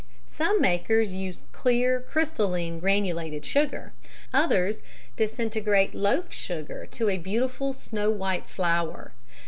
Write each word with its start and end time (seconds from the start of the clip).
_Some 0.25 0.59
makers 0.59 1.13
use 1.13 1.43
clear 1.51 2.01
crystalline 2.01 2.79
granulated 2.79 3.45
sugar, 3.45 3.93
others 4.33 4.81
disintegrate 5.15 5.93
loaf 5.93 6.33
sugar 6.33 6.87
to 6.89 7.07
a 7.07 7.19
beautiful 7.19 7.71
snow 7.71 8.09
white 8.09 8.49
flour. 8.49 9.13